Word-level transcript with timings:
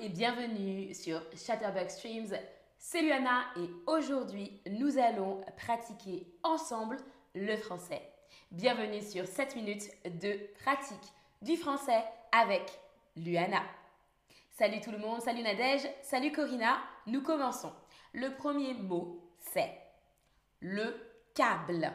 et 0.00 0.08
bienvenue 0.08 0.94
sur 0.94 1.20
Chatterbug 1.36 1.90
Streams. 1.90 2.34
C'est 2.78 3.02
Luana 3.02 3.44
et 3.58 3.68
aujourd'hui 3.86 4.58
nous 4.70 4.96
allons 4.96 5.42
pratiquer 5.58 6.26
ensemble 6.42 6.96
le 7.34 7.54
français. 7.58 8.00
Bienvenue 8.50 9.02
sur 9.02 9.26
7 9.26 9.56
minutes 9.56 9.90
de 10.04 10.38
pratique 10.62 11.12
du 11.42 11.54
français 11.58 12.02
avec 12.32 12.62
Luana. 13.14 13.62
Salut 14.52 14.80
tout 14.80 14.90
le 14.90 14.96
monde, 14.96 15.20
salut 15.20 15.42
Nadège, 15.42 15.86
salut 16.02 16.32
Corina. 16.32 16.78
Nous 17.06 17.22
commençons. 17.22 17.72
Le 18.14 18.34
premier 18.36 18.72
mot 18.72 19.20
c'est 19.52 19.78
le 20.60 20.96
câble. 21.34 21.92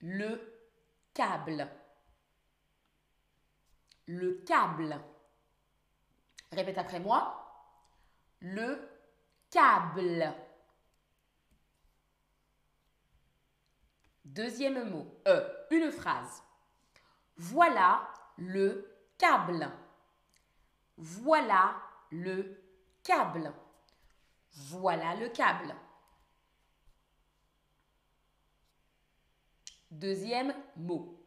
Le 0.00 0.40
câble. 1.14 1.68
Le 4.08 4.42
câble. 4.44 5.00
Répète 6.56 6.78
après 6.78 7.00
moi. 7.00 7.44
Le 8.40 8.88
câble. 9.50 10.34
Deuxième 14.24 14.88
mot. 14.88 15.06
Euh, 15.28 15.46
une 15.70 15.92
phrase. 15.92 16.42
Voilà 17.36 18.08
le 18.38 18.90
câble. 19.18 19.70
Voilà 20.96 21.76
le 22.10 22.58
câble. 23.02 23.52
Voilà 24.54 25.14
le 25.16 25.28
câble. 25.28 25.74
Deuxième 29.90 30.54
mot. 30.76 31.22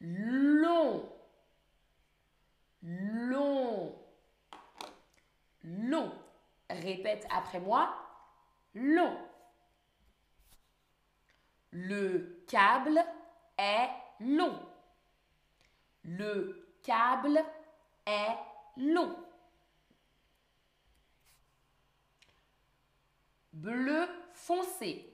Long 0.00 1.11
long. 2.82 3.94
Long. 5.62 6.12
Répète 6.68 7.26
après 7.30 7.60
moi. 7.60 7.94
Long. 8.74 9.16
Le 11.70 12.44
câble 12.48 13.02
est 13.56 13.88
long. 14.20 14.58
Le 16.04 16.76
câble 16.82 17.42
est 18.06 18.36
long. 18.76 19.16
Bleu 23.52 24.08
foncé. 24.34 25.08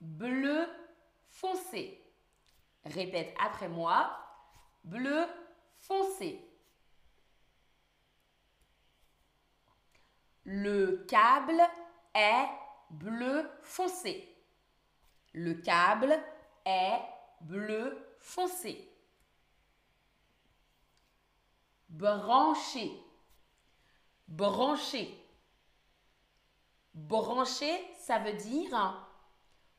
Bleu 0.00 0.66
foncé. 1.28 2.02
Répète 2.84 3.34
après 3.44 3.68
moi. 3.68 4.16
Bleu 4.84 5.26
foncé. 5.88 6.44
Le 10.44 11.04
câble 11.08 11.60
est 12.14 12.48
bleu 12.90 13.50
foncé. 13.62 14.36
Le 15.32 15.54
câble 15.54 16.16
est 16.64 17.00
bleu 17.40 17.98
foncé. 18.20 18.88
Branché. 21.88 22.92
Branché. 24.26 25.14
Brancher, 26.94 27.94
ça 27.98 28.18
veut 28.18 28.34
dire 28.34 29.08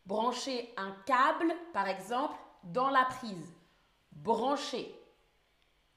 brancher 0.06 0.74
un 0.76 0.92
câble, 1.06 1.54
par 1.72 1.88
exemple, 1.88 2.36
dans 2.64 2.90
la 2.90 3.06
prise. 3.06 3.54
Brancher. 4.12 4.99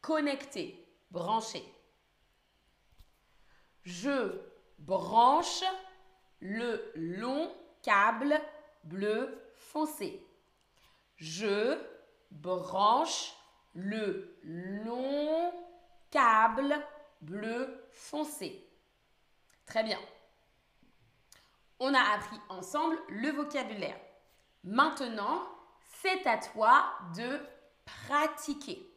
Connecté, 0.02 0.84
branché. 1.12 1.64
Je 3.84 4.40
branche 4.78 5.62
le 6.40 6.92
long 6.96 7.54
câble 7.82 8.40
bleu 8.84 9.40
foncé. 9.54 10.26
Je 11.16 11.78
branche 12.32 13.32
le 13.74 14.36
long 14.42 15.52
câble 16.10 16.74
bleu 17.20 17.86
foncé. 17.92 18.68
Très 19.66 19.84
bien. 19.84 20.00
On 21.78 21.94
a 21.94 22.14
appris 22.14 22.40
ensemble 22.48 22.98
le 23.08 23.30
vocabulaire. 23.30 24.00
Maintenant, 24.64 25.48
c'est 26.00 26.26
à 26.26 26.38
toi 26.38 26.92
de 27.16 27.40
pratiquer. 27.84 28.91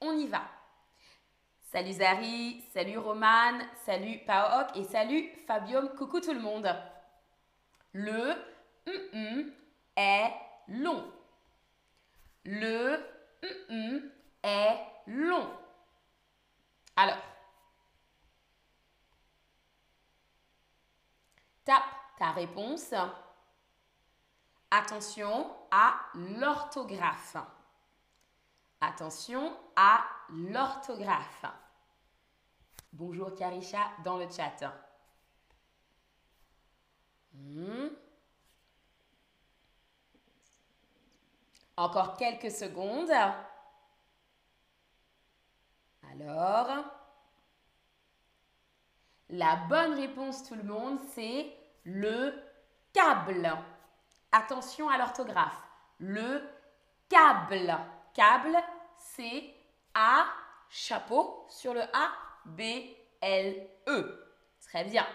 On 0.00 0.12
y 0.12 0.26
va. 0.26 0.42
Salut 1.72 1.92
Zari, 1.92 2.64
salut 2.72 2.98
Romane, 2.98 3.62
salut 3.84 4.18
Paok 4.26 4.76
et 4.76 4.84
salut 4.84 5.28
Fabium. 5.46 5.90
Coucou 5.96 6.20
tout 6.20 6.32
le 6.32 6.40
monde. 6.40 6.68
Le 7.92 8.34
mm 8.86 9.50
est 9.96 10.32
long. 10.68 11.12
Le 12.44 13.04
mm 13.42 13.98
est 14.44 14.78
long. 15.08 15.50
Alors, 16.96 17.18
tape 21.64 21.82
ta 22.18 22.30
réponse. 22.30 22.94
Attention 24.70 25.50
à 25.70 25.96
l'orthographe. 26.14 27.36
Attention 28.80 29.56
à 29.74 30.04
l'orthographe. 30.30 31.44
Bonjour 32.92 33.34
Karisha 33.34 33.80
dans 34.04 34.16
le 34.18 34.30
chat. 34.30 34.72
Hmm. 37.34 37.88
Encore 41.76 42.16
quelques 42.16 42.52
secondes. 42.52 43.10
Alors, 46.12 46.84
la 49.30 49.56
bonne 49.68 49.94
réponse 49.94 50.44
tout 50.44 50.54
le 50.54 50.62
monde, 50.62 51.00
c'est 51.14 51.52
le 51.84 52.32
câble. 52.92 53.50
Attention 54.30 54.88
à 54.88 54.98
l'orthographe. 54.98 55.62
Le 55.98 56.42
câble. 57.08 57.76
Câble, 58.14 58.56
c'est 58.98 59.54
A, 59.94 60.26
chapeau, 60.68 61.46
sur 61.48 61.74
le 61.74 61.82
A, 61.92 62.12
B, 62.44 62.62
L, 63.20 63.68
E. 63.86 64.36
Très 64.60 64.84
bien. 64.84 65.06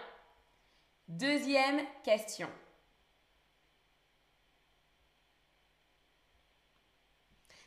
Deuxième 1.08 1.86
question. 2.02 2.50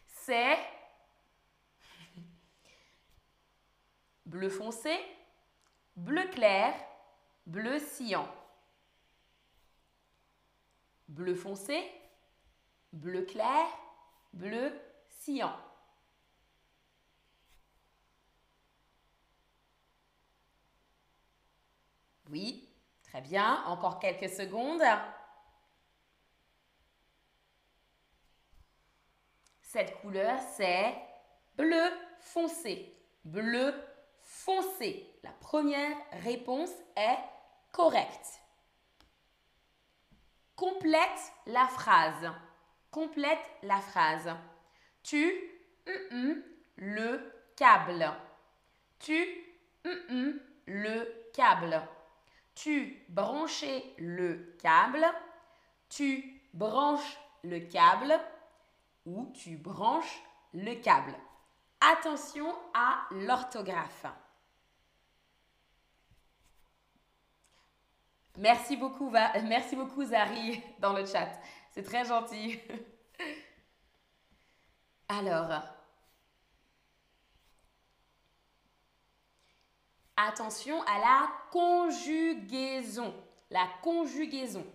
C'est 0.08 0.58
bleu 4.26 4.50
foncé, 4.50 4.98
bleu 5.96 6.28
clair, 6.28 6.74
bleu 7.46 7.80
cyan. 7.80 8.28
Bleu 11.08 11.36
foncé, 11.36 11.90
bleu 12.92 13.22
clair, 13.24 13.66
bleu 14.34 14.74
oui, 22.30 22.70
très 23.04 23.22
bien. 23.22 23.64
Encore 23.66 24.00
quelques 24.00 24.30
secondes. 24.30 24.84
Cette 29.62 30.00
couleur, 30.02 30.40
c'est 30.56 30.96
bleu 31.56 31.92
foncé. 32.20 32.94
Bleu 33.26 33.74
foncé. 34.24 35.20
La 35.24 35.32
première 35.32 35.98
réponse 36.24 36.72
est 36.96 37.18
correcte. 37.72 38.42
Complète 40.56 41.34
la 41.46 41.68
phrase. 41.68 42.32
Complète 42.92 43.46
la 43.64 43.80
phrase. 43.80 44.36
Tu 45.08 45.34
le 46.76 47.32
câble. 47.56 48.12
Tu 49.00 49.26
le 50.66 51.32
câble. 51.34 51.82
Tu 52.54 53.06
branchais 53.08 53.86
le 54.00 54.58
câble. 54.62 55.06
Tu 55.88 56.42
branches 56.54 57.18
le 57.46 57.60
câble 57.60 58.20
ou 59.06 59.32
tu 59.34 59.56
branches 59.56 60.22
le 60.54 60.76
câble. 60.76 61.16
Attention 61.80 62.54
à 62.74 63.08
l'orthographe. 63.12 64.08
Merci 68.40 68.76
beaucoup, 68.76 69.10
merci 69.46 69.78
beaucoup 69.78 70.04
Zari 70.04 70.62
dans 70.80 70.92
le 70.92 71.06
chat. 71.06 71.30
C'est 71.72 71.84
très 71.84 72.04
gentil. 72.04 72.60
Alors, 75.10 75.64
Attention 80.20 80.82
à 80.82 80.98
la 80.98 81.30
conjugaison. 81.52 83.14
La 83.52 83.68
conjugaison. 83.84 84.66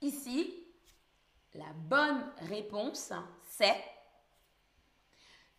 Ici, 0.00 0.54
la 1.52 1.70
bonne 1.74 2.24
réponse, 2.48 3.12
c'est 3.44 3.76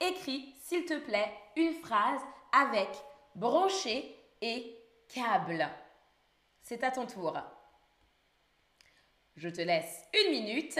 Écris, 0.00 0.54
s'il 0.62 0.84
te 0.84 0.98
plaît, 0.98 1.32
une 1.56 1.74
phrase 1.74 2.20
avec 2.52 2.88
branché 3.34 4.16
et 4.40 4.76
câble. 5.08 5.68
C'est 6.62 6.84
à 6.84 6.90
ton 6.90 7.06
tour. 7.06 7.36
Je 9.36 9.48
te 9.48 9.60
laisse 9.60 10.02
une 10.14 10.30
minute. 10.30 10.78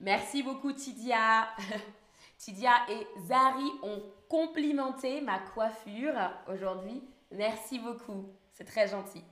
Merci 0.00 0.42
beaucoup 0.42 0.72
Tidia. 0.72 1.48
Tidia 2.38 2.90
et 2.90 3.06
Zari 3.20 3.70
ont 3.82 4.02
complimenté 4.28 5.20
ma 5.20 5.38
coiffure 5.38 6.30
aujourd'hui. 6.48 7.02
Merci 7.30 7.78
beaucoup. 7.78 8.34
C'est 8.52 8.64
très 8.64 8.88
gentil. 8.88 9.24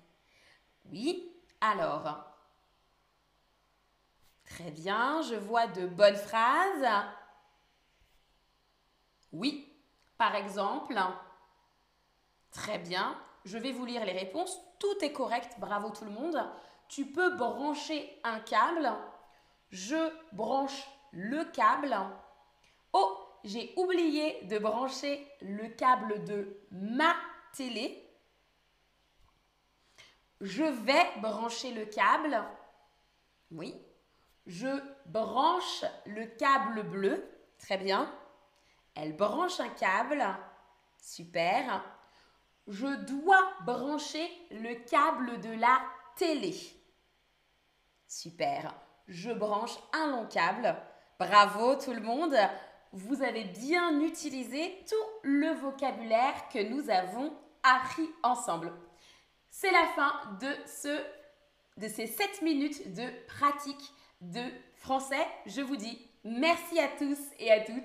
Oui, 0.91 1.33
alors. 1.61 2.32
Très 4.55 4.71
bien, 4.71 5.23
je 5.23 5.35
vois 5.35 5.67
de 5.67 5.87
bonnes 5.87 6.17
phrases. 6.17 6.87
Oui, 9.33 9.67
par 10.19 10.35
exemple. 10.35 11.01
Très 12.51 12.79
bien, 12.79 13.17
je 13.47 13.57
vais 13.57 13.73
vous 13.73 13.87
lire 13.87 14.05
les 14.05 14.13
réponses. 14.13 14.61
Tout 14.79 14.95
est 15.01 15.13
correct, 15.13 15.59
bravo 15.59 15.89
tout 15.89 16.05
le 16.05 16.11
monde. 16.11 16.39
Tu 16.89 17.07
peux 17.07 17.35
brancher 17.37 18.21
un 18.25 18.41
câble. 18.41 18.93
Je 19.71 20.13
branche 20.33 20.87
le 21.13 21.45
câble. 21.45 21.97
Oh, 22.93 23.19
j'ai 23.45 23.73
oublié 23.79 24.45
de 24.45 24.59
brancher 24.59 25.27
le 25.41 25.69
câble 25.69 26.25
de 26.25 26.61
ma 26.71 27.15
télé. 27.55 28.07
Je 30.43 30.65
vais 30.65 31.07
brancher 31.23 31.73
le 31.73 31.87
câble. 31.87 32.45
Oui. 33.51 33.83
Je 34.47 34.69
branche 35.07 35.85
le 36.07 36.27
câble 36.27 36.83
bleu. 36.83 37.25
Très 37.59 37.79
bien. 37.79 38.13
Elle 38.95 39.17
branche 39.17 39.61
un 39.61 39.69
câble. 39.69 40.25
Super. 40.99 41.83
Je 42.67 42.87
dois 42.87 43.53
brancher 43.65 44.29
le 44.51 44.75
câble 44.85 45.41
de 45.41 45.53
la 45.53 45.81
télé. 46.17 46.55
Super. 48.09 48.75
Je 49.09 49.31
branche 49.31 49.79
un 49.93 50.09
long 50.09 50.27
câble. 50.27 50.77
Bravo 51.19 51.77
tout 51.77 51.93
le 51.93 52.01
monde. 52.01 52.37
Vous 52.93 53.23
avez 53.23 53.45
bien 53.45 54.01
utilisé 54.01 54.85
tout 54.89 55.19
le 55.23 55.53
vocabulaire 55.55 56.49
que 56.53 56.63
nous 56.63 56.91
avons 56.91 57.33
appris 57.63 58.09
ensemble. 58.23 58.73
C'est 59.51 59.71
la 59.71 59.87
fin 59.95 60.13
de, 60.41 60.55
ce, 60.67 61.03
de 61.79 61.89
ces 61.89 62.07
7 62.07 62.43
minutes 62.43 62.93
de 62.95 63.09
pratique 63.27 63.93
de 64.23 64.43
français. 64.77 65.27
Je 65.47 65.61
vous 65.61 65.77
dis 65.77 65.99
merci 66.25 66.79
à 66.79 66.89
tous 66.99 67.19
et 67.39 67.51
à 67.51 67.61
toutes 67.61 67.81